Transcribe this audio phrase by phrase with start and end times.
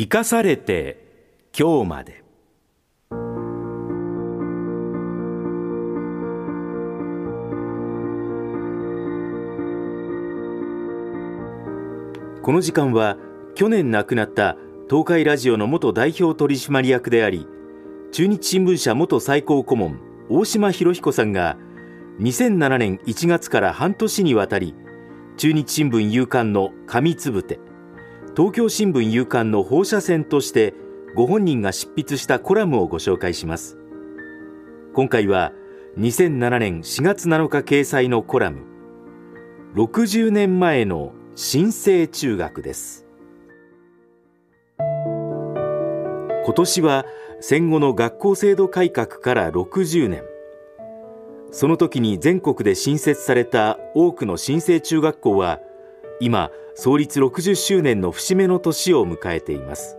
[0.00, 0.96] 生かされて
[1.58, 2.22] 今日まで。
[12.42, 13.16] この時間は
[13.56, 14.56] 去年亡くなった
[14.88, 17.48] 東海ラジオの元代表取締役であり
[18.12, 21.56] 中日新聞社元最高顧問大島博彦さんが
[22.20, 24.76] 2007年1月から半年にわたり
[25.36, 27.58] 中日新聞夕刊の紙つぶて
[28.38, 30.72] 東京新聞夕刊の放射線として
[31.16, 33.76] ご本人が執筆したコラムをご紹介します。
[34.94, 35.50] 今回は
[35.96, 38.58] 2007年4月7日掲載のコラム。
[39.74, 43.06] 60年前の新生中学です。
[44.78, 47.06] 今年は
[47.40, 50.22] 戦後の学校制度改革から60年。
[51.50, 55.58] その時に全国で新設された多くの新生中学校は
[56.20, 59.98] 今創立60周年の節目の年を迎えています。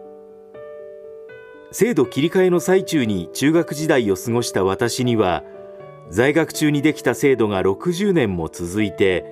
[1.74, 5.44] 制度切り替えの最中に中学時代を過ごした私には
[6.10, 9.26] 在学中にできた制度が60年も続いて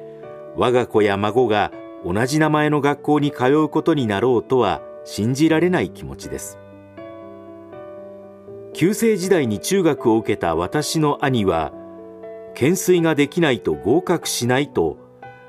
[0.58, 1.72] 我が子や孫が
[2.04, 6.60] 同じ名前の学校に通うことになろうとは信じられない気持ちです。
[8.74, 11.72] 旧制時代に中学を受けた私の兄は
[12.50, 15.07] 懸垂ができないと合格しないと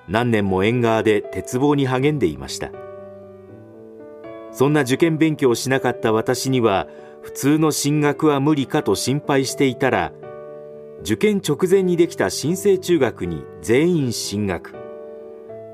[0.08, 2.70] 何年も縁側で鉄棒に励んでいました。
[4.50, 6.88] そんな受験勉強をしなかった私には
[7.22, 10.12] 普通の進学は無理かと心配していたら
[11.02, 14.74] 受験直前にできた新生中学に全員進学。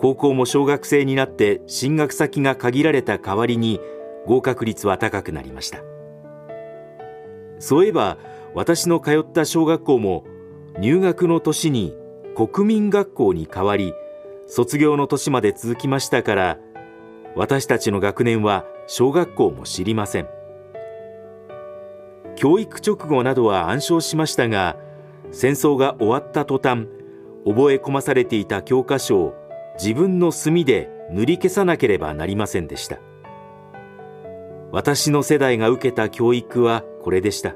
[0.01, 3.81] 高校も小学生になって進学先が限られた代わりに
[4.27, 5.79] 合格率は高くなりました。
[7.59, 8.19] そういえば
[8.55, 10.25] 私の通った小学校も
[10.79, 11.95] 入学の年に
[12.35, 13.95] 国民学校に変わり
[14.47, 16.59] 卒業の年まで続きましたから
[17.35, 20.29] 私たちの学年は小学校も知りません。
[22.37, 24.77] 教育直後などは暗唱しましたが
[25.31, 26.87] 戦争が終わった途端
[27.45, 29.35] 覚え込まされていた教科書を
[29.79, 32.99] 自分の墨で塗り消さなければなりませんでした。
[34.73, 37.55] 私の世代が受けた教育はこれでした。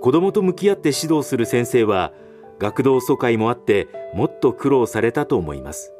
[0.00, 2.12] 子供と向き合って指導する先生は
[2.58, 5.92] 学童疎開もあってもっと苦労されたと思います。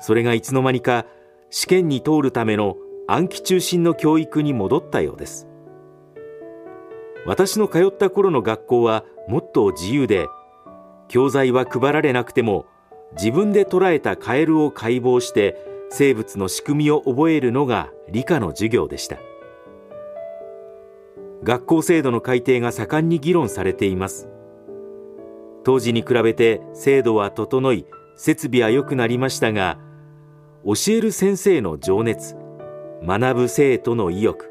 [0.00, 1.06] それがいつの間にか
[1.50, 5.46] 試験に通るための暗記中心の教育に戻ったようです。
[7.24, 10.26] 私の通った頃の学校はもっと自由で
[11.08, 12.66] 教材は配られなくても
[13.12, 15.56] 自分で捉えたカエルを解剖して
[15.88, 19.18] 生物の仕組みを覚えるのが理科の授業でした。
[21.42, 24.28] 学校制度の改定が盛んに議論されています。
[25.66, 29.80] 当時に比べて制度は整い設備は良くなりましたが
[30.64, 32.36] 教える先生の情熱
[33.02, 34.48] 学ぶ生徒の意欲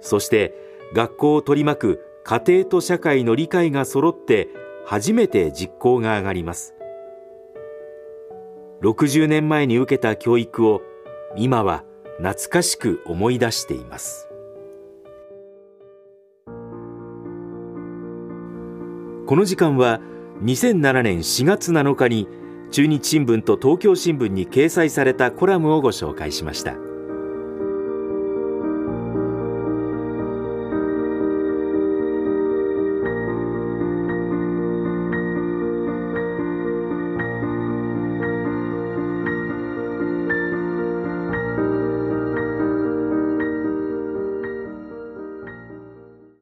[0.00, 0.54] そして
[0.94, 4.50] 学校を取り巻く家庭と社会の理解が揃って
[4.86, 6.74] 初めて実行が上がります。
[8.82, 10.80] 60年前に受けた教育を
[11.36, 11.84] 今は
[12.18, 14.28] 懐かしく思い出しています。
[19.26, 20.00] この時間は
[20.42, 22.28] 2007年4月7日に
[22.70, 26.83] 中日新聞と東京新聞に掲載されたコラムをご紹介しました。